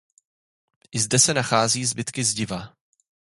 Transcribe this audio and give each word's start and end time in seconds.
I 0.91 0.99
zde 0.99 1.19
se 1.19 1.33
nacházejí 1.33 1.85
zbytky 1.85 2.23
zdiva. 2.23 2.75